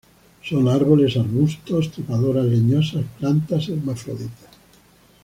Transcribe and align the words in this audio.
Son 0.41 0.67
árboles, 0.67 1.15
arbustos, 1.15 1.91
trepadoras 1.91 2.47
leñosas; 2.47 3.05
plantas 3.19 3.69
hermafroditas. 3.69 4.49